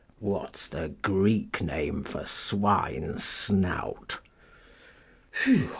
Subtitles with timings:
[0.17, 4.17] _What's the Greek name for Swine's Snout?
[5.45, 5.57] III.
[5.59, 5.69] Whew!